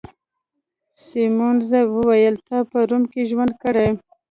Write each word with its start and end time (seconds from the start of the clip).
سیمونز 1.03 1.71
وویل: 1.95 2.35
تا 2.47 2.57
په 2.69 2.77
روم 2.89 3.03
کي 3.11 3.21
ژوند 3.29 3.53
کړی؟ 3.63 3.87